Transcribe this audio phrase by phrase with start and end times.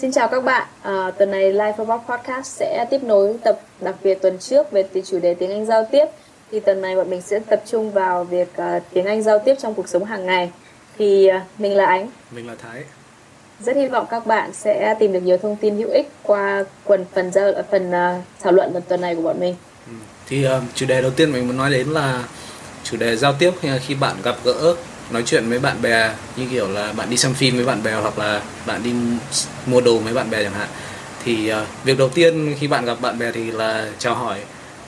[0.00, 0.68] Xin chào các bạn.
[0.82, 4.84] À, tuần này Life Bob Podcast sẽ tiếp nối tập đặc biệt tuần trước về
[5.06, 6.04] chủ đề tiếng Anh giao tiếp.
[6.50, 9.54] Thì tuần này bọn mình sẽ tập trung vào việc uh, tiếng Anh giao tiếp
[9.58, 10.50] trong cuộc sống hàng ngày.
[10.98, 12.08] Thì uh, mình là Ánh.
[12.30, 12.84] Mình là Thái.
[13.60, 17.04] Rất hy vọng các bạn sẽ tìm được nhiều thông tin hữu ích qua quần
[17.14, 19.54] phần giao phần uh, thảo luận tuần này của bọn mình.
[19.86, 19.92] Ừ.
[20.26, 22.24] Thì uh, chủ đề đầu tiên mình muốn nói đến là
[22.84, 23.50] chủ đề giao tiếp
[23.86, 24.74] khi bạn gặp gỡ
[25.10, 27.92] nói chuyện với bạn bè như kiểu là bạn đi xem phim với bạn bè
[27.92, 28.92] hoặc là bạn đi
[29.66, 30.68] mua đồ với bạn bè chẳng hạn.
[31.24, 34.38] Thì uh, việc đầu tiên khi bạn gặp bạn bè thì là chào hỏi.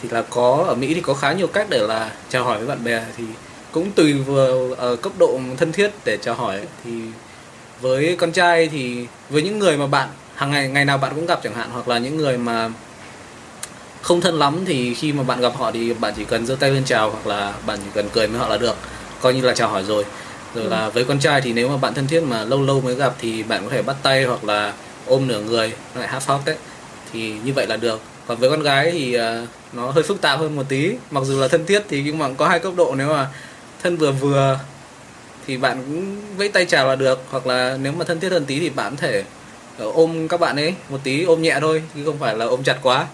[0.02, 2.66] Thì là có ở Mỹ thì có khá nhiều cách để là chào hỏi với
[2.66, 3.04] bạn bè.
[3.16, 3.24] Thì
[3.72, 6.60] cũng tùy vào ở ờ, cấp độ thân thiết để chào hỏi.
[6.84, 6.90] Thì
[7.80, 11.26] với con trai thì với những người mà bạn hàng ngày ngày nào bạn cũng
[11.26, 12.70] gặp chẳng hạn hoặc là những người mà
[14.02, 16.70] không thân lắm thì khi mà bạn gặp họ thì bạn chỉ cần giơ tay
[16.70, 18.76] lên chào hoặc là bạn chỉ cần cười với họ là được
[19.22, 20.04] coi như là chào hỏi rồi.
[20.54, 22.94] Rồi là với con trai thì nếu mà bạn thân thiết mà lâu lâu mới
[22.94, 24.72] gặp thì bạn có thể bắt tay hoặc là
[25.06, 26.56] ôm nửa người lại half hug đấy
[27.12, 28.00] thì như vậy là được.
[28.26, 30.92] Còn với con gái thì uh, nó hơi phức tạp hơn một tí.
[31.10, 32.94] Mặc dù là thân thiết thì nhưng mà có hai cấp độ.
[32.94, 33.28] Nếu mà
[33.82, 34.58] thân vừa vừa
[35.46, 37.24] thì bạn cũng vẫy tay chào là được.
[37.30, 39.24] Hoặc là nếu mà thân thiết hơn tí thì bạn có thể
[39.78, 42.78] ôm các bạn ấy một tí ôm nhẹ thôi chứ không phải là ôm chặt
[42.82, 43.06] quá.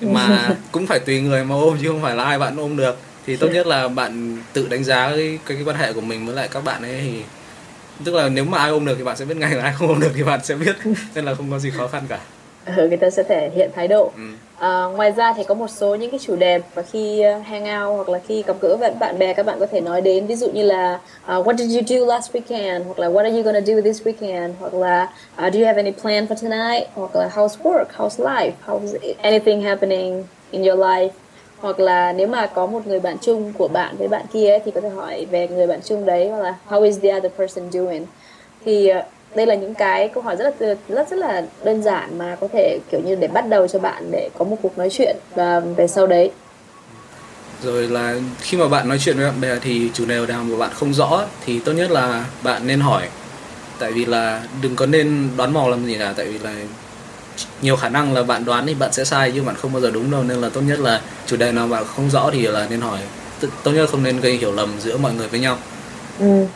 [0.00, 2.96] Mà cũng phải tùy người mà ôm chứ không phải là ai bạn ôm được
[3.26, 6.26] thì tốt nhất là bạn tự đánh giá cái, cái, cái quan hệ của mình
[6.26, 7.22] với lại các bạn ấy thì
[8.04, 9.88] tức là nếu mà ai ôm được thì bạn sẽ biết ngay là ai không
[9.88, 10.76] ôm được thì bạn sẽ biết
[11.14, 12.18] nên là không có gì khó khăn cả.
[12.76, 14.12] Ừ, người ta sẽ thể hiện thái độ.
[14.16, 14.22] Ừ.
[14.58, 17.62] à, ngoài ra thì có một số những cái chủ đề và khi uh, hang
[17.62, 20.26] out hoặc là khi gặp gỡ với bạn bè các bạn có thể nói đến.
[20.26, 21.00] Ví dụ như là
[21.36, 22.84] uh, what did you do last weekend?
[22.84, 24.52] Hoặc là what are you gonna do this weekend?
[24.60, 25.02] Hoặc là
[25.46, 26.88] uh, do you have any plan for tonight?
[26.94, 27.84] Hoặc là how's work?
[27.96, 28.52] How's life?
[28.66, 31.10] How's anything happening in your life
[31.60, 34.60] hoặc là nếu mà có một người bạn chung của bạn với bạn kia ấy,
[34.64, 37.32] thì có thể hỏi về người bạn chung đấy hoặc là how is the other
[37.38, 38.06] person doing?
[38.64, 39.02] Thì ờ,
[39.34, 42.48] đây là những cái câu hỏi rất là rất rất là đơn giản mà có
[42.52, 45.60] thể kiểu như để bắt đầu cho bạn để có một cuộc nói chuyện và
[45.60, 46.30] về sau đấy.
[47.62, 50.56] Rồi là khi mà bạn nói chuyện với bạn bè thì chủ đề nào mà
[50.56, 53.08] bạn không rõ thì tốt nhất là bạn nên hỏi.
[53.78, 56.54] Tại vì là đừng có nên đoán mò làm gì cả tại vì là
[57.62, 59.90] nhiều khả năng là bạn đoán thì bạn sẽ sai nhưng bạn không bao giờ
[59.90, 60.22] đúng đâu.
[60.22, 62.98] Nên là tốt nhất là chủ đề nào bạn không rõ thì là nên hỏi.
[63.62, 65.56] Tốt nhất không nên gây hiểu lầm giữa mọi người với nhau.
[66.18, 66.46] Ừ.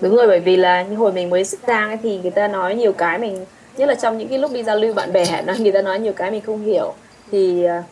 [0.00, 2.48] Đúng rồi bởi vì là như hồi mình mới xuất sang ấy thì người ta
[2.48, 3.44] nói nhiều cái mình
[3.76, 6.00] nhất là trong những cái lúc đi giao lưu bạn bè nói người ta nói
[6.00, 6.94] nhiều cái mình không hiểu.
[7.32, 7.82] Thì ờ,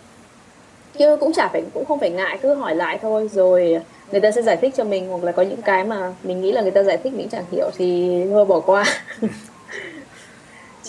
[0.98, 3.30] chứ cũng chả phải cũng không phải ngại cứ hỏi lại thôi.
[3.32, 3.80] Rồi
[4.12, 6.52] người ta sẽ giải thích cho mình hoặc là có những cái mà mình nghĩ
[6.52, 8.84] là người ta giải thích mình chẳng hiểu thì thôi bỏ qua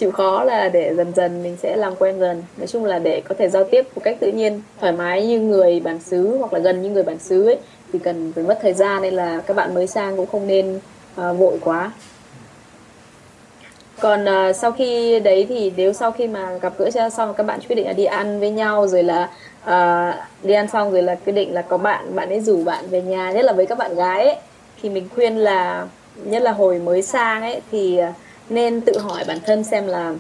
[0.02, 2.44] chịu khó là để dần dần mình sẽ làm quen dần.
[2.58, 5.40] Nói chung là để có thể giao tiếp một cách tự nhiên thoải mái như
[5.40, 7.58] người bản xứ hoặc là gần như người bản xứ ấy
[7.94, 10.76] thì cần phải mất thời gian nên là các bạn mới sang cũng không nên
[10.76, 11.92] uh, vội quá.
[14.00, 17.46] Còn uh, sau khi đấy thì nếu sau khi mà gặp gỡ cho xong các
[17.46, 19.30] bạn quyết định là đi ăn với nhau rồi là
[19.64, 22.86] uh, đi ăn xong rồi là quyết định là có bạn bạn ấy rủ bạn
[22.90, 24.36] về nhà nhất là với các bạn gái ấy,
[24.82, 25.86] thì mình khuyên là
[26.16, 28.16] nhất là hồi mới sang ấy thì uh,
[28.52, 30.14] nên tự hỏi bản thân xem là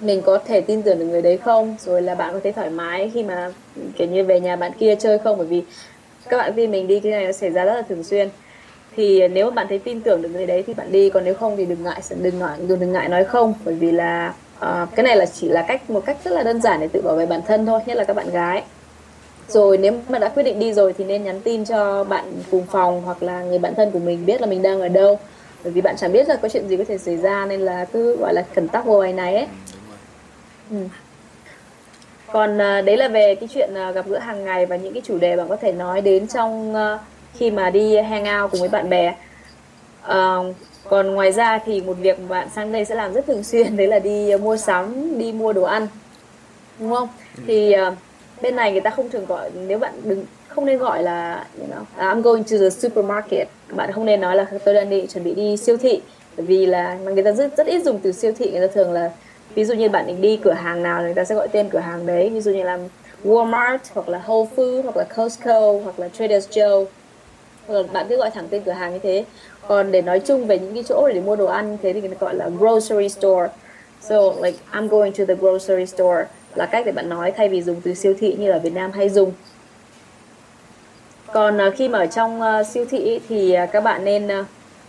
[0.00, 1.76] mình có thể tin tưởng được người đấy không?
[1.80, 3.52] Rồi là bạn có thấy thoải mái khi mà
[3.98, 5.38] kiểu như về nhà bạn kia chơi không?
[5.38, 5.62] Bởi vì
[6.28, 8.28] các bạn vì mình đi cái này nó xảy ra rất là thường xuyên.
[8.96, 11.34] Thì nếu mà bạn thấy tin tưởng được người đấy thì bạn đi còn nếu
[11.34, 13.54] không thì đừng ngại đừng ngại đừng, đừng ngại nói không.
[13.64, 16.60] Bởi vì là uh, cái này là chỉ là cách một cách rất là đơn
[16.60, 18.62] giản để tự bảo vệ bản thân thôi nhất là các bạn gái.
[19.48, 22.66] Rồi nếu mà đã quyết định đi rồi thì nên nhắn tin cho bạn cùng
[22.70, 25.18] phòng hoặc là người bạn thân của mình biết là mình đang ở đâu
[25.64, 27.84] bởi vì bạn chẳng biết là có chuyện gì có thể xảy ra nên là
[27.92, 29.46] cứ gọi là cẩn tắc vô bài này ấy
[30.70, 30.76] ừ.
[32.26, 35.02] còn uh, đấy là về cái chuyện uh, gặp gỡ hàng ngày và những cái
[35.04, 37.00] chủ đề bạn có thể nói đến trong uh,
[37.34, 39.14] khi mà đi hang out cùng với bạn bè
[40.04, 40.54] uh,
[40.84, 43.86] còn ngoài ra thì một việc bạn sang đây sẽ làm rất thường xuyên đấy
[43.86, 45.86] là đi mua sắm đi mua đồ ăn
[46.78, 47.42] đúng không ừ.
[47.46, 47.94] thì uh,
[48.42, 50.24] bên này người ta không thường gọi nếu bạn đừng
[50.54, 53.48] không nên gọi là you know, à, I'm going to the supermarket.
[53.70, 56.00] Bạn không nên nói là tôi đang đi chuẩn bị đi siêu thị.
[56.36, 58.50] Bởi vì là người ta rất rất ít dùng từ siêu thị.
[58.50, 59.10] Người ta thường là
[59.54, 61.78] ví dụ như bạn định đi cửa hàng nào người ta sẽ gọi tên cửa
[61.78, 62.30] hàng đấy.
[62.34, 62.78] Ví dụ như là
[63.24, 66.84] Walmart hoặc là Whole Foods hoặc là Costco hoặc là Trader Joe.
[67.66, 69.24] Hoặc là bạn cứ gọi thẳng tên cửa hàng như thế.
[69.68, 72.08] Còn để nói chung về những cái chỗ để mua đồ ăn thế thì người
[72.10, 73.48] ta gọi là grocery store.
[74.00, 76.24] So like I'm going to the grocery store
[76.54, 78.92] là cách để bạn nói thay vì dùng từ siêu thị như ở Việt Nam
[78.92, 79.32] hay dùng
[81.32, 84.28] còn à, khi mà ở trong à, siêu thị thì à, các bạn nên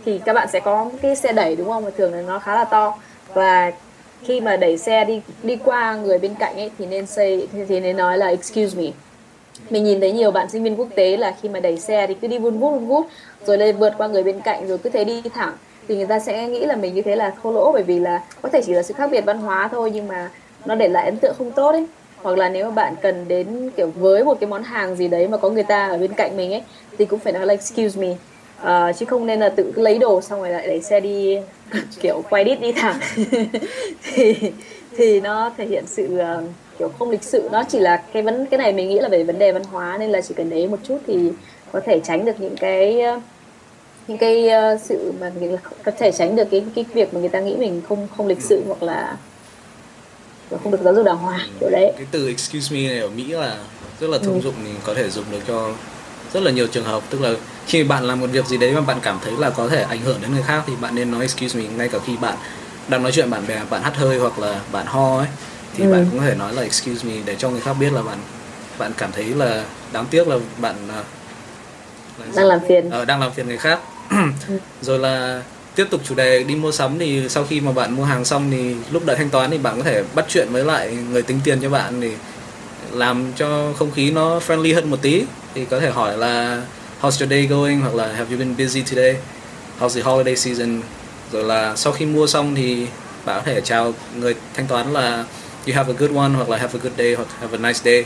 [0.05, 1.85] thì các bạn sẽ có cái xe đẩy đúng không?
[1.85, 2.97] Mà thường là nó khá là to.
[3.33, 3.71] Và
[4.23, 7.59] khi mà đẩy xe đi đi qua người bên cạnh ấy thì nên say thì,
[7.67, 8.87] thì nên nói là excuse me.
[9.69, 12.13] Mình nhìn thấy nhiều bạn sinh viên quốc tế là khi mà đẩy xe thì
[12.13, 13.05] cứ đi vun vút vun vút
[13.45, 15.53] rồi lên vượt qua người bên cạnh rồi cứ thế đi thẳng.
[15.87, 18.21] Thì người ta sẽ nghĩ là mình như thế là thô lỗ bởi vì là
[18.41, 20.29] có thể chỉ là sự khác biệt văn hóa thôi nhưng mà
[20.65, 21.87] nó để lại ấn tượng không tốt ấy
[22.23, 25.27] hoặc là nếu mà bạn cần đến kiểu với một cái món hàng gì đấy
[25.27, 26.61] mà có người ta ở bên cạnh mình ấy
[26.97, 28.15] thì cũng phải nói là excuse me.
[28.61, 31.37] Uh, chứ không nên là tự lấy đồ xong rồi lại đẩy xe đi
[32.01, 32.99] kiểu quay đít đi thẳng.
[34.13, 34.35] Thì
[34.97, 36.43] thì nó thể hiện sự uh,
[36.79, 37.49] kiểu không lịch sự.
[37.51, 39.97] Nó chỉ là cái vấn cái này mình nghĩ là về vấn đề văn hóa
[39.99, 41.31] nên là chỉ cần đấy một chút thì
[41.71, 43.21] có thể tránh được những cái uh,
[44.07, 45.31] những cái uh, sự mà
[45.83, 48.41] có thể tránh được cái cái việc mà người ta nghĩ mình không không lịch
[48.41, 49.17] sự hoặc là
[50.63, 53.23] không được giáo dục đàng hoàng kiểu đấy cái từ excuse me này ở Mỹ
[53.23, 53.57] là
[53.99, 54.41] rất là thông ừ.
[54.41, 55.73] dụng thì có thể dùng được cho
[56.33, 57.33] rất là nhiều trường hợp tức là
[57.67, 60.01] khi bạn làm một việc gì đấy mà bạn cảm thấy là có thể ảnh
[60.01, 62.37] hưởng đến người khác thì bạn nên nói excuse me ngay cả khi bạn
[62.87, 65.27] đang nói chuyện bạn bè bạn hắt hơi hoặc là bạn ho ấy
[65.75, 65.91] thì ừ.
[65.91, 68.17] bạn cũng có thể nói là excuse me để cho người khác biết là bạn
[68.77, 71.03] bạn cảm thấy là đáng tiếc là bạn là
[72.35, 74.17] đang làm phiền ờ, đang làm phiền người khác ừ.
[74.81, 75.43] rồi là
[75.75, 78.51] tiếp tục chủ đề đi mua sắm thì sau khi mà bạn mua hàng xong
[78.51, 81.39] thì lúc đợi thanh toán thì bạn có thể bắt chuyện với lại người tính
[81.43, 82.11] tiền cho bạn thì
[82.91, 85.23] làm cho không khí nó friendly hơn một tí.
[85.55, 86.61] Thì có thể hỏi là,
[87.01, 87.81] how's your day going?
[87.81, 89.15] hoặc là, have you been busy today?
[89.79, 90.81] How's the holiday season?
[91.31, 92.87] Rồi là sau khi mua xong thì
[93.25, 95.25] bạn có thể chào người thanh toán là,
[95.67, 97.79] you have a good one, hoặc là, have a good day, hoặc, have a nice
[97.83, 98.05] day.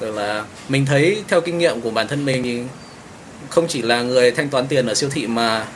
[0.00, 2.62] Rồi là mình thấy theo kinh nghiệm của bản thân mình thì
[3.48, 5.66] không chỉ là người thanh toán tiền ở siêu thị mà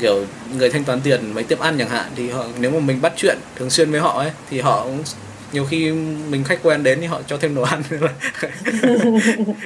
[0.00, 0.24] kiểu
[0.58, 3.12] người thanh toán tiền mấy tiếp ăn chẳng hạn thì họ nếu mà mình bắt
[3.16, 5.02] chuyện thường xuyên với họ ấy thì họ cũng
[5.52, 5.92] nhiều khi
[6.30, 7.82] mình khách quen đến thì họ cho thêm đồ ăn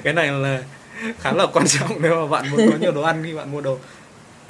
[0.04, 0.62] cái này là
[1.18, 3.60] khá là quan trọng nếu mà bạn muốn có nhiều đồ ăn khi bạn mua
[3.60, 3.78] đồ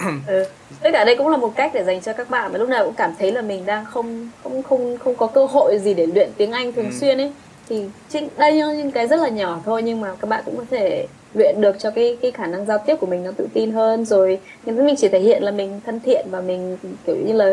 [0.27, 0.45] ừ.
[0.81, 2.85] tất cả đây cũng là một cách để dành cho các bạn mà lúc nào
[2.85, 6.07] cũng cảm thấy là mình đang không không không không có cơ hội gì để
[6.07, 6.97] luyện tiếng Anh thường ừ.
[7.01, 7.33] xuyên ấy
[7.71, 10.65] thì chính đây những cái rất là nhỏ thôi nhưng mà các bạn cũng có
[10.71, 13.73] thể luyện được cho cái cái khả năng giao tiếp của mình nó tự tin
[13.73, 16.77] hơn rồi nhưng mình chỉ thể hiện là mình thân thiện và mình
[17.07, 17.51] kiểu như là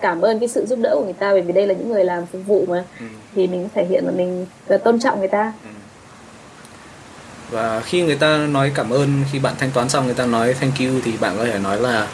[0.00, 2.04] cảm ơn cái sự giúp đỡ của người ta bởi vì đây là những người
[2.04, 3.06] làm phục vụ mà ừ.
[3.34, 4.46] thì mình thể hiện là mình
[4.84, 5.70] tôn trọng người ta ừ.
[7.50, 10.54] và khi người ta nói cảm ơn khi bạn thanh toán xong người ta nói
[10.60, 12.08] thank you thì bạn có thể nói là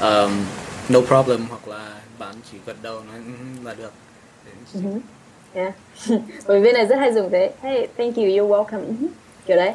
[0.00, 0.44] um,
[0.88, 1.88] no problem hoặc là
[2.18, 3.92] bạn chỉ gật đầu nói uh, là được
[4.74, 5.00] uh-huh
[5.54, 5.72] yeah.
[6.46, 8.86] bởi vì này rất hay dùng thế hey thank you you're welcome.
[8.86, 9.06] Ừ
[9.46, 9.72] Kiểu đấy.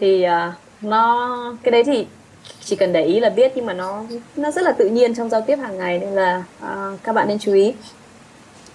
[0.00, 2.06] Thì uh, nó cái đấy thì
[2.60, 4.04] chỉ cần để ý là biết nhưng mà nó
[4.36, 7.28] nó rất là tự nhiên trong giao tiếp hàng ngày nên là uh, các bạn
[7.28, 7.74] nên chú ý.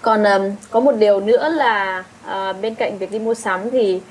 [0.01, 4.01] Còn um, có một điều nữa là uh, bên cạnh việc đi mua sắm thì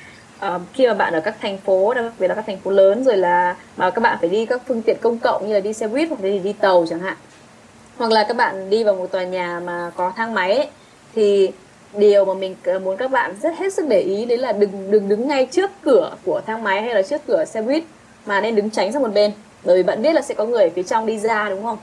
[0.46, 3.04] uh, khi mà bạn ở các thành phố đặc biệt là các thành phố lớn
[3.04, 5.72] rồi là mà các bạn phải đi các phương tiện công cộng như là đi
[5.72, 7.16] xe buýt hoặc là đi tàu chẳng hạn
[7.99, 10.69] hoặc là các bạn đi vào một tòa nhà mà có thang máy ấy,
[11.14, 11.50] thì
[11.98, 15.08] điều mà mình muốn các bạn rất hết sức để ý đấy là đừng đừng
[15.08, 17.84] đứng ngay trước cửa của thang máy hay là trước cửa xe buýt
[18.26, 19.32] mà nên đứng tránh sang một bên.
[19.64, 21.78] Bởi vì bạn biết là sẽ có người ở phía trong đi ra đúng không?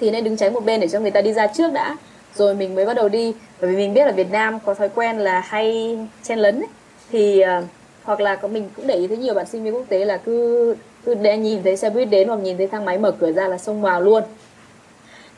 [0.00, 1.96] Thì nên đứng tránh một bên để cho người ta đi ra trước đã.
[2.34, 3.34] Rồi mình mới bắt đầu đi.
[3.60, 6.68] Bởi vì mình biết là Việt Nam có thói quen là hay chen lấn ấy.
[7.10, 7.64] thì uh,
[8.02, 10.16] hoặc là có mình cũng để ý thấy nhiều bạn sinh viên quốc tế là
[10.16, 13.32] cứ cứ để nhìn thấy xe buýt đến hoặc nhìn thấy thang máy mở cửa
[13.32, 14.22] ra là xông vào luôn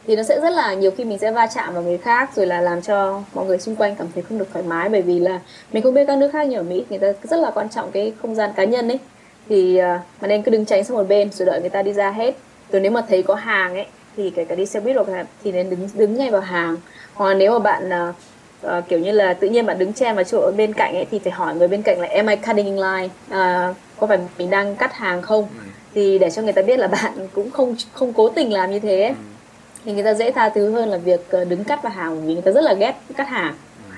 [0.07, 2.47] thì nó sẽ rất là nhiều khi mình sẽ va chạm vào người khác rồi
[2.47, 4.89] là làm cho mọi người xung quanh cảm thấy không được thoải mái.
[4.89, 5.41] Bởi vì là
[5.73, 7.91] mình không biết các nước khác như ở Mỹ người ta rất là quan trọng
[7.91, 8.99] cái không gian cá nhân ấy.
[9.49, 9.81] Thì
[10.21, 12.35] mà nên cứ đứng tránh sang một bên rồi đợi người ta đi ra hết.
[12.73, 13.87] Rồi nếu mà thấy có hàng ấy
[14.17, 16.77] thì kể cả đi xe buýt hoặc thì nên đứng đứng ngay vào hàng.
[17.15, 17.91] Hoặc nếu mà bạn
[18.67, 21.19] uh, kiểu như là tự nhiên bạn đứng chen vào chỗ bên cạnh ấy thì
[21.19, 23.09] phải hỏi người bên cạnh là am I cutting in line?
[23.29, 25.49] Uh, có phải mình đang cắt hàng không?
[25.59, 25.65] Ừ.
[25.95, 28.79] thì để cho người ta biết là bạn cũng không không cố tình làm như
[28.81, 29.03] thế.
[29.03, 29.15] Ấy.
[29.85, 32.43] Thì người ta dễ tha thứ hơn là việc đứng cắt vào hàng vì người
[32.43, 33.55] ta rất là ghét cắt hàng
[33.89, 33.95] ừ.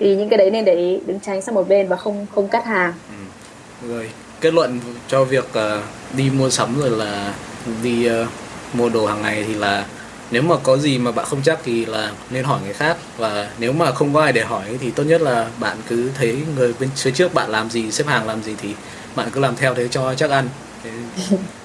[0.00, 2.48] thì những cái đấy nên để ý đứng tránh sang một bên và không không
[2.48, 3.88] cắt hàng ừ.
[3.88, 5.82] rồi kết luận cho việc uh,
[6.16, 7.34] đi mua sắm rồi là
[7.82, 8.28] đi uh,
[8.74, 9.86] mua đồ hàng ngày thì là
[10.30, 13.50] nếu mà có gì mà bạn không chắc thì là nên hỏi người khác và
[13.58, 16.74] nếu mà không có ai để hỏi thì tốt nhất là bạn cứ thấy người
[16.80, 18.74] bên phía trước bạn làm gì xếp hàng làm gì thì
[19.16, 20.48] bạn cứ làm theo thế cho chắc ăn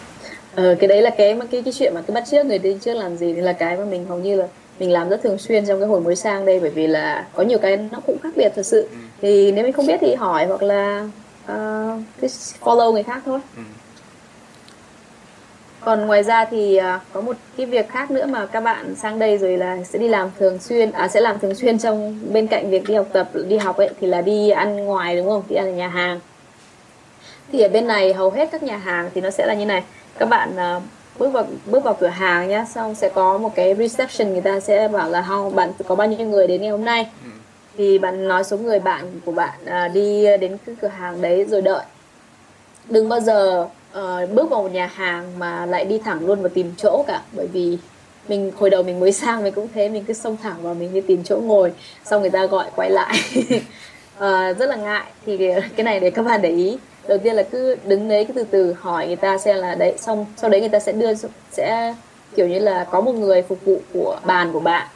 [0.55, 2.93] ờ, cái đấy là cái cái cái chuyện mà cái bắt trước người đi trước
[2.93, 4.47] làm gì thì là cái mà mình hầu như là
[4.79, 7.43] mình làm rất thường xuyên trong cái hồi mới sang đây bởi vì là có
[7.43, 8.81] nhiều cái nó cũng khác biệt thật sự.
[8.91, 8.97] Ừ.
[9.21, 11.07] thì nếu mình không biết thì hỏi hoặc là
[11.45, 12.27] uh, cứ
[12.61, 13.39] follow người khác thôi.
[13.57, 13.61] Ừ.
[15.81, 19.19] còn ngoài ra thì uh, có một cái việc khác nữa mà các bạn sang
[19.19, 22.47] đây rồi là sẽ đi làm thường xuyên à sẽ làm thường xuyên trong bên
[22.47, 25.43] cạnh việc đi học tập đi học ấy thì là đi ăn ngoài đúng không?
[25.49, 26.19] Đi ăn ở nhà hàng.
[27.51, 29.83] Thì ở bên này hầu hết các nhà hàng thì nó sẽ là như này
[30.19, 30.83] các bạn uh,
[31.19, 34.59] bước vào bước vào cửa hàng nhá xong sẽ có một cái reception người ta
[34.59, 37.09] sẽ bảo là how bạn có bao nhiêu người đến ngày hôm nay?
[37.23, 37.29] Ừ.
[37.77, 41.45] Thì bạn nói số người bạn của bạn à, đi đến cái cửa hàng đấy
[41.45, 41.83] rồi đợi.
[42.89, 46.49] Đừng bao giờ uh, bước vào một nhà hàng mà lại đi thẳng luôn và
[46.53, 47.77] tìm chỗ cả bởi vì
[48.27, 50.93] mình hồi đầu mình mới sang mình cũng thế mình cứ xông thẳng vào mình
[50.93, 51.73] đi tìm chỗ ngồi
[52.05, 53.15] xong người ta gọi quay lại.
[54.19, 55.05] À, rất là ngại.
[55.25, 55.37] Thì
[55.75, 56.77] cái này để các bạn để ý
[57.07, 59.93] đầu tiên là cứ đứng đấy cứ từ từ hỏi người ta xem là đấy
[59.97, 61.13] xong sau đấy người ta sẽ đưa
[61.51, 61.95] sẽ
[62.35, 64.87] kiểu như là có một người phục vụ của bàn của bạn.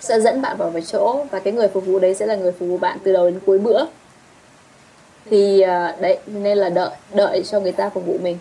[0.00, 2.52] Sẽ dẫn bạn vào một chỗ và cái người phục vụ đấy sẽ là người
[2.52, 3.84] phục vụ bạn từ đầu đến cuối bữa.
[5.30, 8.38] Thì uh, đấy nên là đợi đợi cho người ta phục vụ mình.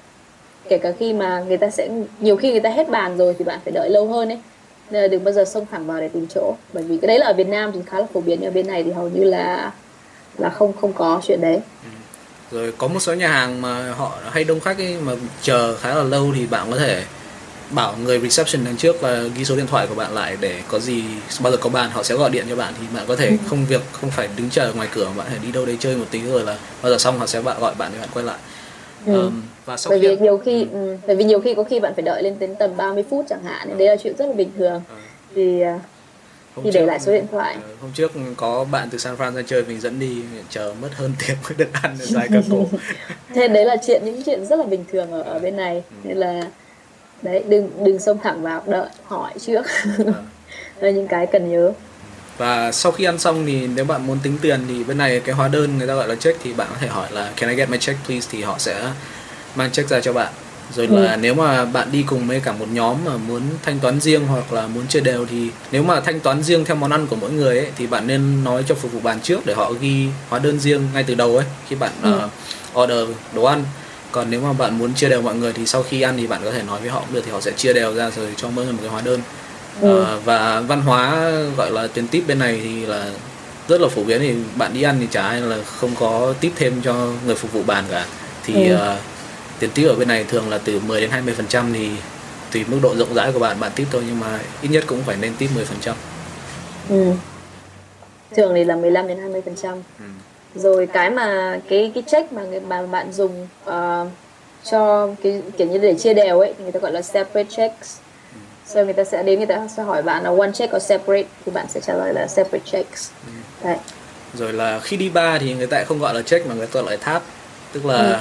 [0.69, 3.45] Kể cả khi mà người ta sẽ nhiều khi người ta hết bàn rồi thì
[3.45, 4.39] bạn phải đợi lâu hơn ấy.
[4.89, 6.53] Nên là đừng bao giờ xông thẳng vào để tìm chỗ.
[6.73, 8.39] Bởi vì cái đấy là ở Việt Nam thì khá là phổ biến.
[8.41, 9.71] Nhưng ở bên này thì hầu như là
[10.37, 11.59] là không không có chuyện đấy.
[11.83, 11.89] Ừ.
[12.51, 15.95] rồi có một số nhà hàng mà họ hay đông khách ấy mà chờ khá
[15.95, 17.03] là lâu thì bạn có thể
[17.71, 20.79] bảo người reception đằng trước là ghi số điện thoại của bạn lại để có
[20.79, 21.03] gì
[21.41, 23.35] bao giờ có bàn họ sẽ gọi điện cho bạn thì bạn có thể ừ.
[23.47, 26.05] không việc không phải đứng chờ ngoài cửa bạn phải đi đâu đấy chơi một
[26.11, 28.37] tí rồi là bao giờ xong họ sẽ bạn gọi bạn để bạn quay lại
[29.05, 29.21] ừ.
[29.21, 30.67] um, và sau bởi khi vì nhiều khi ừ.
[30.71, 33.25] ừ, bởi vì nhiều khi có khi bạn phải đợi lên đến tầm 30 phút
[33.29, 34.95] chẳng hạn nên đấy là chuyện rất là bình thường ừ.
[35.35, 35.79] thì à,
[36.55, 37.57] hôm thì trước, để lại số điện thoại.
[37.57, 40.89] Uh, hôm trước có bạn từ San Fran ra chơi mình dẫn đi chờ mất
[40.95, 42.65] hơn tiếng mới được ăn được dài cả cổ.
[43.35, 45.83] Thế đấy là chuyện những chuyện rất là bình thường ở, ở bên này.
[45.89, 45.95] Ừ.
[46.03, 46.41] nên là
[47.21, 49.65] đấy đừng đừng xông thẳng vào đợi hỏi trước.
[50.07, 50.83] À.
[50.87, 51.73] là những cái cần nhớ.
[52.37, 55.35] Và sau khi ăn xong thì nếu bạn muốn tính tiền thì bên này cái
[55.35, 57.55] hóa đơn người ta gọi là check thì bạn có thể hỏi là can I
[57.55, 58.27] get my check please?
[58.31, 58.89] thì họ sẽ
[59.55, 60.33] mang check ra cho bạn
[60.73, 61.17] rồi là ừ.
[61.21, 64.53] nếu mà bạn đi cùng với cả một nhóm mà muốn thanh toán riêng hoặc
[64.53, 67.31] là muốn chia đều thì nếu mà thanh toán riêng theo món ăn của mỗi
[67.31, 70.39] người ấy thì bạn nên nói cho phục vụ bàn trước để họ ghi hóa
[70.39, 72.19] đơn riêng ngay từ đầu ấy khi bạn ừ.
[72.25, 73.63] uh, order đồ ăn
[74.11, 76.41] còn nếu mà bạn muốn chia đều mọi người thì sau khi ăn thì bạn
[76.43, 78.49] có thể nói với họ cũng được thì họ sẽ chia đều ra rồi cho
[78.49, 79.21] mỗi người một cái hóa đơn
[79.81, 80.03] ừ.
[80.03, 83.11] à, và văn hóa gọi là tiền tip bên này thì là
[83.67, 86.51] rất là phổ biến thì bạn đi ăn thì chả ai là không có tip
[86.55, 88.05] thêm cho người phục vụ bàn cả
[88.43, 88.75] thì ừ.
[88.75, 88.99] uh,
[89.59, 91.89] tiền tip ở bên này thường là từ 10 đến 20 phần trăm thì
[92.51, 95.03] tùy mức độ rộng rãi của bạn bạn tip thôi nhưng mà ít nhất cũng
[95.03, 95.95] phải nên tip 10 phần trăm.
[96.89, 97.11] Ừ.
[98.35, 99.73] thường thì là 15 đến 20 phần trăm.
[99.99, 100.05] Ừ.
[100.55, 104.07] Rồi cái mà cái cái check mà người mà bạn dùng uh,
[104.71, 107.97] cho cái kiểu như để chia đều ấy thì người ta gọi là separate checks.
[108.65, 111.27] Sau người ta sẽ đến người ta sẽ hỏi bạn là one check or separate
[111.45, 113.09] thì bạn sẽ trả lời là separate checks.
[113.25, 113.31] Ừ.
[113.67, 113.77] đấy.
[114.33, 116.81] Rồi là khi đi bar thì người ta không gọi là check mà người ta
[116.81, 117.23] gọi là tháp
[117.73, 118.15] tức là ừ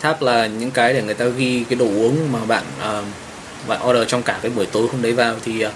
[0.00, 2.62] tháp là những cái để người ta ghi cái đồ uống mà bạn
[2.98, 3.04] uh,
[3.68, 5.34] bạn order trong cả cái buổi tối hôm đấy vào.
[5.44, 5.72] Thì uh,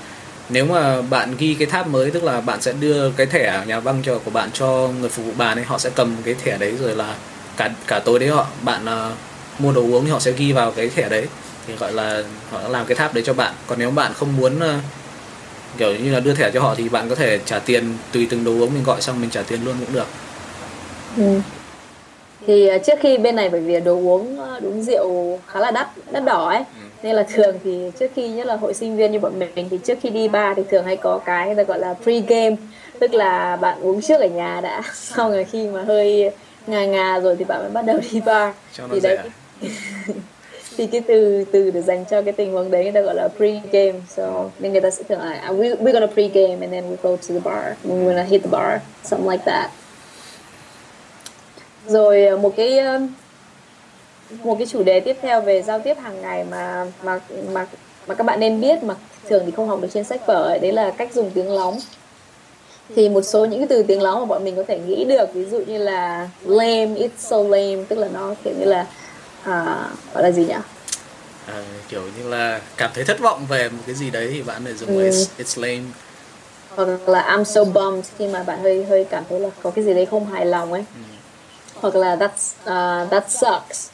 [0.49, 3.81] nếu mà bạn ghi cái tháp mới tức là bạn sẽ đưa cái thẻ nhà
[3.81, 6.59] băng cho của bạn cho người phục vụ bàn ấy họ sẽ cầm cái thẻ
[6.59, 7.15] đấy rồi là
[7.57, 9.13] cả cả tối đấy họ bạn uh,
[9.61, 11.27] mua đồ uống thì họ sẽ ghi vào cái thẻ đấy.
[11.67, 13.55] Thì gọi là họ làm cái tháp đấy cho bạn.
[13.67, 14.83] Còn nếu bạn không muốn uh,
[15.79, 18.45] kiểu như là đưa thẻ cho họ thì bạn có thể trả tiền tùy từng
[18.45, 20.07] đồ uống mình gọi xong mình trả tiền luôn cũng được.
[21.17, 21.41] Ừ
[22.47, 25.71] thì uh, trước khi bên này bởi vì đồ uống uh, uống rượu khá là
[25.71, 26.59] đắt đắt đỏ ấy.
[26.59, 26.91] Ừ.
[27.03, 29.79] Nên là thường thì trước khi nhất là hội sinh viên như bọn mình thì
[29.85, 32.57] trước khi đi bar thì thường hay có cái người ta gọi là pre game
[32.99, 36.31] tức là bạn uống trước ở nhà đã xong rồi khi mà hơi
[36.67, 38.55] ngà ngà rồi thì bạn mới bắt đầu đi bar
[38.91, 39.19] thì đấy.
[40.77, 43.29] Thì cái từ từ để dành cho cái tình huống đấy người ta gọi là
[43.37, 46.57] pre game so nên người ta sẽ thường là à, we we're gonna pre game
[46.61, 47.65] and then we go to the bar.
[47.85, 48.81] We're gonna hit the bar.
[49.05, 49.71] Something like that
[51.89, 52.79] rồi ờ, một cái
[54.43, 57.21] một cái chủ đề tiếp theo về giao tiếp hàng ngày mà mà
[57.53, 57.67] mà
[58.07, 58.95] mà các bạn nên biết mà
[59.29, 61.79] thường thì không học được trên sách vở ấy, đấy là cách dùng tiếng lóng
[62.97, 65.35] thì một số những cái từ tiếng lóng mà bọn mình có thể nghĩ được
[65.35, 68.87] ví dụ như là lame it's so lame tức là nó kiểu như là
[69.43, 70.55] à, gọi là gì nhỉ
[71.47, 74.65] à, kiểu như là cảm thấy thất vọng về một cái gì đấy thì bạn
[74.65, 75.09] phải dùng ừ.
[75.09, 75.85] it's, it's lame
[76.77, 79.85] hoặc là I'm so bummed khi mà bạn hơi hơi cảm thấy là có cái
[79.85, 81.20] gì đấy không hài lòng ấy ừ
[81.81, 83.91] hoặc là that's uh, that sucks.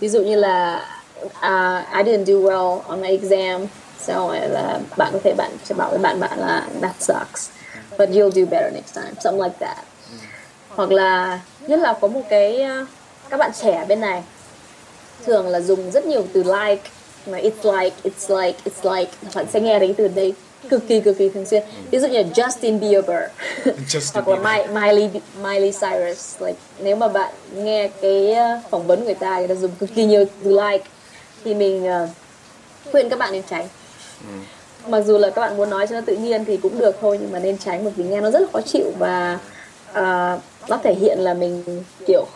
[0.00, 0.84] Ví dụ như là
[1.24, 3.66] uh, I didn't do well on my exam
[3.98, 7.50] so là bạn có thể bạn sẽ bảo với bạn bạn là that sucks
[7.98, 9.84] but you'll do better next time something like that.
[10.68, 12.88] Hoặc là nhất là có một cái uh,
[13.30, 14.22] các bạn trẻ bên này
[15.24, 16.90] thường là dùng rất nhiều từ like
[17.26, 20.34] mà it's like it's like it's like bạn sẽ nghe thấy từ đấy
[20.68, 21.62] cực kỳ cực kỳ thường xuyên.
[21.90, 23.30] Ví dụ như Justin Bieber.
[24.14, 25.08] Hoặc là Miley
[25.42, 26.40] Miley Cyrus.
[26.40, 29.90] Like nếu mà bạn nghe cái ờ, phỏng vấn người ta người ta dùng cực
[29.94, 30.84] kỳ nhiều từ like
[31.44, 32.08] thì mình uh,
[32.92, 33.68] khuyên các bạn nên tránh.
[34.20, 34.34] Ừ.
[34.88, 37.18] mặc dù là các bạn muốn nói cho nó tự nhiên thì cũng được thôi
[37.20, 39.38] nhưng mà nên tránh bởi vì nghe nó rất là khó chịu và
[39.90, 41.64] uh, nó thể hiện là mình
[42.06, 42.26] kiểu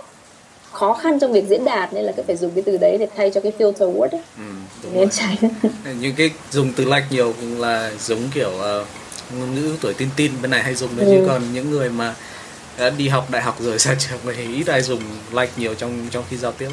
[0.75, 3.09] khó khăn trong việc diễn đạt nên là cứ phải dùng cái từ đấy để
[3.17, 4.21] thay cho cái filter word ấy.
[4.83, 5.37] Ừ, nên tránh
[6.01, 8.87] những cái dùng từ like nhiều cũng là giống kiểu uh,
[9.39, 11.13] ngôn ngữ tuổi tin tin bên này hay dùng đấy ừ.
[11.13, 12.15] chứ còn những người mà
[12.79, 15.01] đã đi học đại học rồi ra trường thì ít ai dùng
[15.33, 16.71] like nhiều trong trong khi giao tiếp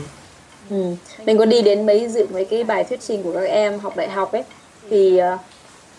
[0.69, 0.95] ừ.
[1.25, 3.97] mình có đi đến mấy dự mấy cái bài thuyết trình của các em học
[3.97, 4.43] đại học ấy
[4.89, 5.39] thì uh,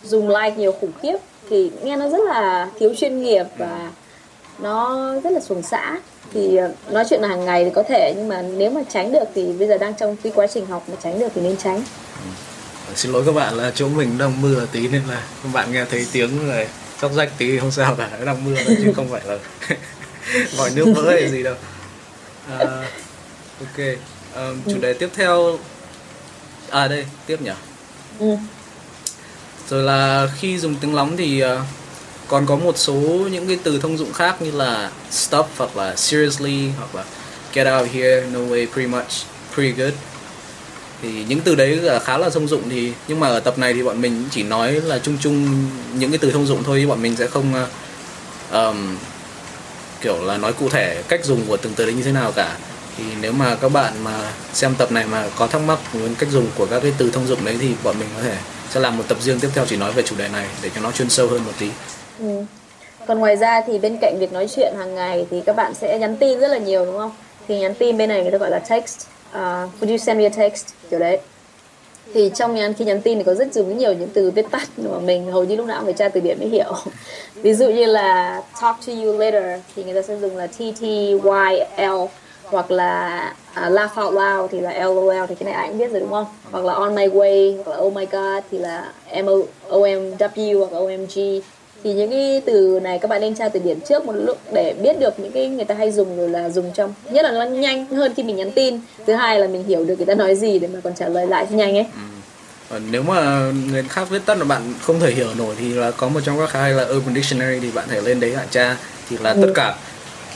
[0.04, 1.16] dùng like nhiều khủng khiếp
[1.50, 3.90] thì nghe nó rất là thiếu chuyên nghiệp và
[4.58, 5.98] nó rất là xuồng xã
[6.32, 9.12] thì ờ, nói chuyện là hàng ngày thì có thể nhưng mà nếu mà tránh
[9.12, 11.56] được thì bây giờ đang trong cái quá trình học mà tránh được thì nên
[11.56, 11.82] tránh.
[12.94, 15.84] Xin lỗi các bạn là chỗ mình đang mưa tí nên là các bạn nghe
[15.84, 16.68] thấy tiếng rồi
[17.00, 19.38] chóc rách tí không sao cả đang mưa thôi chứ không phải là
[20.56, 21.54] vòi nước vỡ hay gì đâu.
[22.58, 22.90] À,
[23.60, 23.86] ok
[24.34, 25.58] um, chủ đề tiếp theo
[26.70, 27.50] à đây tiếp nhỉ?
[28.18, 28.36] Ừ.
[29.68, 31.50] rồi là khi dùng tiếng lóng thì uh,
[32.32, 32.94] còn có một số
[33.32, 37.04] những cái từ thông dụng khác như là stop hoặc là seriously hoặc là
[37.52, 39.06] get out here no way pretty much
[39.54, 39.92] pretty good.
[41.02, 43.74] Thì những từ đấy là khá là thông dụng thì nhưng mà ở tập này
[43.74, 47.02] thì bọn mình chỉ nói là chung chung những cái từ thông dụng thôi bọn
[47.02, 47.66] mình sẽ không
[48.52, 48.96] um,
[50.00, 52.56] kiểu là nói cụ thể cách dùng của từng từ đấy như thế nào cả.
[52.98, 56.28] Thì nếu mà các bạn mà xem tập này mà có thắc mắc muốn cách
[56.32, 58.36] dùng của các cái từ thông dụng đấy thì bọn mình có thể
[58.70, 60.80] sẽ làm một tập riêng tiếp theo chỉ nói về chủ đề này để cho
[60.80, 61.68] nó chuyên sâu hơn một tí
[62.20, 62.44] ừ.
[63.06, 65.98] còn ngoài ra thì bên cạnh việc nói chuyện hàng ngày thì các bạn sẽ
[65.98, 67.12] nhắn tin rất là nhiều đúng không?
[67.48, 69.06] Thì nhắn tin bên này người ta gọi là text.
[69.30, 69.38] Uh,
[69.80, 70.66] would you send me a text?
[70.90, 71.18] Kiểu đấy.
[72.14, 74.68] Thì trong nhắn khi nhắn tin thì có rất dùng nhiều những từ viết tắt
[74.76, 75.32] mà mình.
[75.32, 76.72] Hầu như lúc nào cũng phải tra từ điển mới hiểu.
[77.34, 79.60] Ví dụ như là talk to you later.
[79.76, 81.14] Thì người ta sẽ dùng là t t y
[81.76, 82.06] l
[82.44, 83.34] hoặc là
[83.66, 86.10] uh, laugh out loud thì là lol thì cái này ai cũng biết rồi đúng
[86.10, 86.26] không?
[86.50, 88.92] Hoặc là on my way hoặc là oh my god thì là
[89.22, 89.26] m
[89.68, 91.42] o m w hoặc là omg
[91.84, 94.74] thì những cái từ này các bạn nên tra từ điển trước một lúc để
[94.82, 97.44] biết được những cái người ta hay dùng rồi là dùng trong nhất là nó
[97.44, 100.34] nhanh hơn khi mình nhắn tin thứ hai là mình hiểu được người ta nói
[100.34, 101.86] gì để mà còn trả lời lại nhanh ấy
[102.70, 102.78] ừ.
[102.90, 106.08] nếu mà người khác viết tắt mà bạn không thể hiểu nổi thì là có
[106.08, 108.76] một trong các khai là Urban Dictionary thì bạn thể lên đấy bạn tra
[109.10, 109.42] thì là ừ.
[109.42, 109.74] tất cả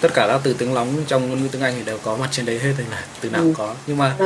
[0.00, 2.28] tất cả các từ tiếng lóng trong ngôn ngữ tiếng Anh thì đều có mặt
[2.30, 3.52] trên đấy hết rồi là từ nào ừ.
[3.56, 4.16] có nhưng mà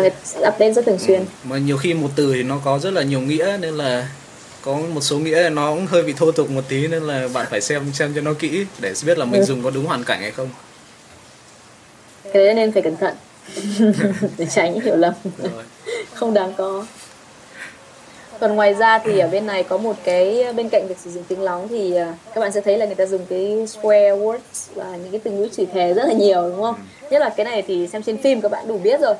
[0.48, 1.24] update rất thường xuyên ừ.
[1.44, 4.08] mà nhiều khi một từ thì nó có rất là nhiều nghĩa nên là
[4.62, 7.28] có một số nghĩa là nó cũng hơi bị thô tục một tí nên là
[7.34, 9.44] bạn phải xem xem cho nó kỹ để biết là mình ừ.
[9.44, 10.48] dùng có đúng hoàn cảnh hay không.
[12.32, 13.14] Cái đấy nên phải cẩn thận.
[14.38, 15.14] Để tránh hiểu lầm.
[16.14, 16.84] Không đáng có.
[18.40, 21.24] Còn ngoài ra thì ở bên này có một cái bên cạnh việc sử dụng
[21.28, 24.38] tiếng lóng thì à, các bạn sẽ thấy là người ta dùng cái swear words
[24.74, 26.74] là những cái từ ngữ chửi thề rất là nhiều đúng không?
[26.74, 27.06] Ừ.
[27.10, 29.14] nhất là cái này thì xem trên phim các bạn đủ biết rồi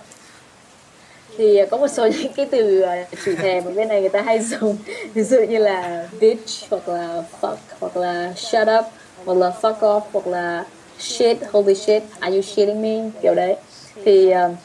[1.40, 4.22] thì có một số những cái từ à, chửi thề mà bên này người ta
[4.22, 4.76] hay dùng.
[5.14, 8.84] Ví dụ như là bitch hoặc là fuck hoặc là shut up
[9.24, 10.64] hoặc là fuck off hoặc là
[10.98, 13.10] shit holy shit are you shitting me?
[13.22, 13.56] Kiểu đấy.
[14.04, 14.56] Thì uh,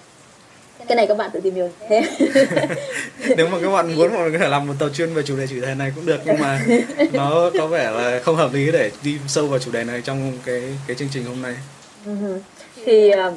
[0.87, 2.03] cái này các bạn tự tìm hiểu thêm.
[3.37, 5.37] Nếu mà các bạn muốn mọi người có thể làm một tàu chuyên về chủ
[5.37, 6.61] đề chửi thề này cũng được nhưng mà
[7.13, 10.33] nó có vẻ là không hợp lý để đi sâu vào chủ đề này trong
[10.45, 11.55] cái cái chương trình hôm nay.
[12.05, 12.39] Uh-huh.
[12.85, 13.33] thì uh,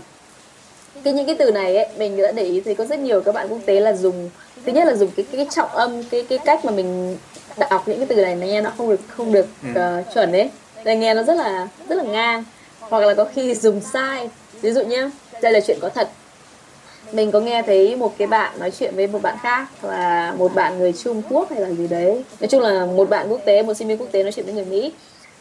[1.05, 3.35] cái những cái từ này ấy mình đã để ý thấy có rất nhiều các
[3.35, 4.31] bạn quốc tế là dùng
[4.67, 7.17] thứ nhất là dùng cái cái, trọng âm cái cái cách mà mình
[7.71, 9.69] đọc những cái từ này nghe nó không được không được ừ.
[10.01, 10.51] uh, chuẩn đấy
[10.85, 12.45] để nghe nó rất là rất là ngang.
[12.81, 14.31] Hoặc là có khi dùng sai.
[14.61, 15.11] Ví dụ nhá
[15.43, 16.09] đây là chuyện có thật.
[17.13, 20.55] Mình có nghe thấy một cái bạn nói chuyện với một bạn khác là một
[20.55, 22.25] bạn người Trung Quốc hay là gì đấy.
[22.41, 24.55] Nói chung là một bạn quốc tế một sinh viên quốc tế nói chuyện với
[24.55, 24.93] người Mỹ.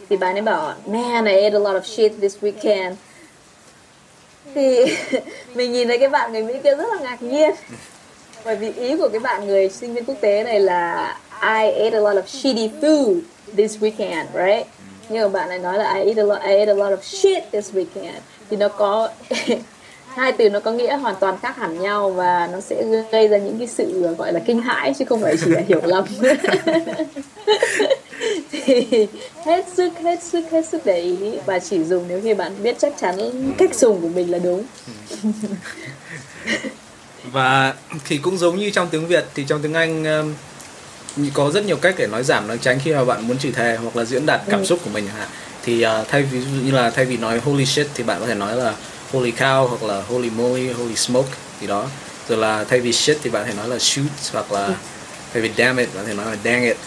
[0.10, 2.93] Thì bạn ấy bảo man I ate a lot of shit this weekend
[4.58, 4.96] thì
[5.56, 7.52] mình nhìn thấy cái bạn người Mỹ kia rất là ngạc nhiên.
[8.46, 11.98] Bởi vì ý của cái bạn người sinh viên quốc tế này là I ate
[11.98, 13.20] a lot of shitty food
[13.58, 14.67] this weekend, right?
[15.10, 17.02] Nhưng mà bạn này nói là I ate a lot, I ate a lot of
[17.02, 18.20] shit this weekend.
[18.50, 19.10] Thì nó có
[20.08, 23.38] hai từ nó có nghĩa hoàn toàn khác hẳn nhau và nó sẽ gây ra
[23.38, 26.06] những cái sự gọi là kinh hãi chứ không phải chỉ là hiểu lầm
[28.51, 29.07] thì
[29.45, 31.15] hết sức hết sức hết sức để ý.
[31.45, 33.15] Và chỉ dùng nếu như bạn biết chắc chắn
[33.57, 34.63] cách dùng của mình là đúng.
[37.31, 37.73] Và
[38.05, 40.33] thì cũng giống như trong tiếng Việt thì trong tiếng Anh um,
[41.33, 43.77] có rất nhiều cách để nói giảm nói tránh khi mà bạn muốn chửi thề
[43.81, 44.65] hoặc là diễn đạt cảm ừ.
[44.65, 45.27] xúc của mình hạn
[45.63, 48.27] thì uh, thay ví dụ như là thay vì nói holy shit thì bạn có
[48.27, 48.73] thể nói là
[49.12, 51.29] holy cow hoặc là holy moly holy smoke
[51.62, 51.88] gì đó.
[52.29, 54.73] Rồi là thay vì shit thì bạn có thể nói là shoot hoặc là ừ.
[55.33, 56.77] thay vì damn it bạn có thể nói là dang it.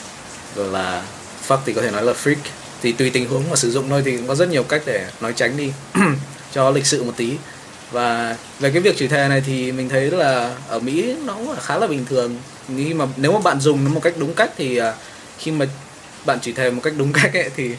[0.56, 1.02] Rồi là
[1.50, 2.36] fuck thì có thể nói là freak.
[2.82, 5.06] Thì tùy tình huống mà sử dụng thôi thì cũng có rất nhiều cách để
[5.20, 5.72] nói tránh đi.
[6.52, 7.36] Cho lịch sự một tí.
[7.90, 11.54] Và về cái việc chửi thề này thì mình thấy là ở Mỹ nó cũng
[11.60, 12.36] khá là bình thường.
[12.68, 14.94] Nhưng mà nếu mà bạn dùng nó một cách đúng cách thì à,
[15.38, 15.66] khi mà
[16.24, 17.70] bạn chửi thề một cách đúng cách ấy thì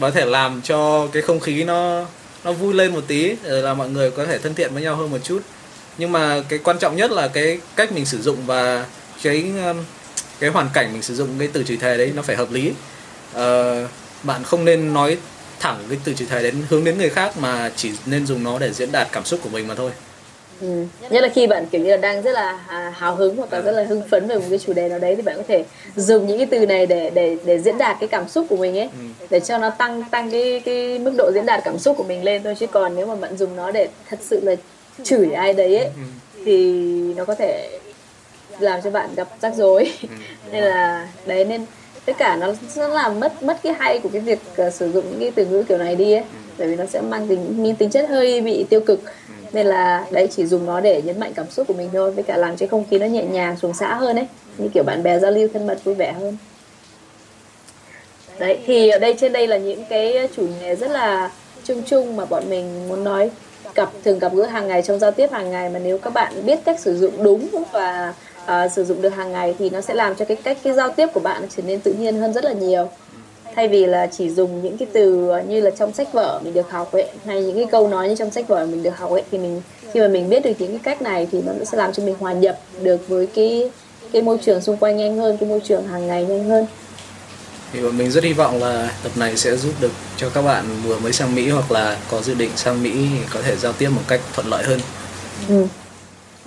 [0.00, 2.06] có thể làm cho cái không khí nó
[2.44, 4.96] nó vui lên một tí, rồi là mọi người có thể thân thiện với nhau
[4.96, 5.42] hơn một chút.
[5.98, 8.86] Nhưng mà cái quan trọng nhất là cái cách mình sử dụng và
[9.22, 9.52] cái
[10.40, 12.72] cái hoàn cảnh mình sử dụng cái từ chửi thề đấy nó phải hợp lý
[13.36, 13.40] uh,
[14.22, 15.16] bạn không nên nói
[15.60, 18.58] thẳng cái từ chửi thề đến hướng đến người khác mà chỉ nên dùng nó
[18.58, 19.90] để diễn đạt cảm xúc của mình mà thôi
[20.60, 20.84] Ừ.
[21.10, 23.60] Nhất là khi bạn kiểu như là đang rất là à, hào hứng hoặc là
[23.60, 25.64] rất là hưng phấn về một cái chủ đề nào đấy thì bạn có thể
[25.96, 28.78] dùng những cái từ này để để để diễn đạt cái cảm xúc của mình
[28.78, 29.26] ấy Ừ.
[29.30, 32.24] để cho nó tăng tăng cái cái mức độ diễn đạt cảm xúc của mình
[32.24, 34.54] lên thôi chứ còn nếu mà bạn dùng nó để thật sự là
[35.02, 36.02] chửi ai đấy ấy Ừ.
[36.44, 36.72] thì
[37.16, 37.78] nó có thể
[38.58, 39.92] làm cho bạn gặp rắc rối.
[40.02, 40.08] Ừ.
[40.52, 41.64] nên là đấy nên
[42.04, 45.04] tất cả nó sẽ làm mất mất cái hay của cái việc ờ, sử dụng
[45.10, 46.24] những cái từ ngữ kiểu này đi ấy.
[46.58, 49.00] Bởi vì nó sẽ mang tính tính chất hơi bị tiêu cực.
[49.52, 52.10] Nên là đấy chỉ dùng nó để nhấn mạnh cảm xúc của mình thôi.
[52.10, 54.26] Với cả làm cho không khí nó nhẹ nhàng xuồng xã hơn ấy.
[54.58, 56.36] Như kiểu bạn bè giao lưu thân mật vui vẻ hơn.
[58.38, 61.30] Đấy thì ở đây trên đây là những cái chủ đề rất là
[61.64, 63.30] chung chung mà bọn mình muốn nói.
[63.74, 65.70] Gặp thường gặp gỡ hàng ngày trong giao tiếp hàng ngày.
[65.70, 68.14] Mà nếu các bạn biết cách sử dụng đúng và
[68.46, 70.92] à, sử dụng được hàng ngày thì nó sẽ làm cho cái cách cái giao
[70.92, 72.88] tiếp của bạn trở nên tự nhiên hơn rất là nhiều
[73.54, 76.70] thay vì là chỉ dùng những cái từ như là trong sách vở mình được
[76.70, 79.22] học ấy hay những cái câu nói như trong sách vở mình được học ấy
[79.30, 81.92] thì mình khi mà mình biết được những cái cách này thì nó sẽ làm
[81.92, 83.70] cho mình hòa nhập được với cái
[84.12, 86.66] cái môi trường xung quanh nhanh hơn cái môi trường hàng ngày nhanh hơn
[87.74, 90.64] thì bọn mình rất hy vọng là tập này sẽ giúp được cho các bạn
[90.84, 93.72] vừa mới sang Mỹ hoặc là có dự định sang Mỹ thì có thể giao
[93.72, 94.80] tiếp một cách thuận lợi hơn.
[95.48, 95.66] Ừ.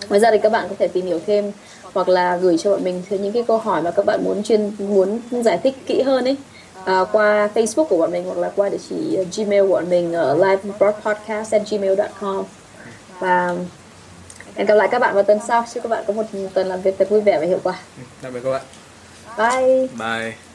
[0.09, 1.51] Ngoài ra thì các bạn có thể tìm hiểu thêm
[1.93, 4.43] hoặc là gửi cho bọn mình thêm những cái câu hỏi mà các bạn muốn
[4.43, 6.37] chuyên muốn giải thích kỹ hơn ấy
[6.85, 10.13] à, qua Facebook của bọn mình hoặc là qua địa chỉ Gmail của bọn mình
[10.13, 12.43] ở livebroadpodcast@gmail.com
[13.19, 13.55] và
[14.55, 16.23] hẹn gặp lại các bạn vào tuần sau chúc các bạn có một
[16.53, 17.79] tuần làm việc thật vui vẻ và hiệu quả
[18.21, 18.61] Tạm biệt các bạn.
[19.37, 20.46] bye Bye.